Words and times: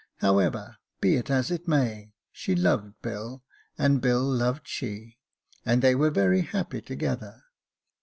However, 0.17 0.77
be 0.99 1.15
it 1.15 1.29
as 1.29 1.51
it 1.51 1.67
may 1.67 2.05
be, 2.05 2.13
she 2.31 2.55
loved 2.55 2.99
Bill, 3.03 3.43
and 3.77 4.01
Bill 4.01 4.23
loved 4.23 4.67
she, 4.67 5.19
and 5.63 5.83
they 5.83 5.93
were 5.93 6.09
very 6.09 6.41
happy 6.41 6.81
together. 6.81 7.43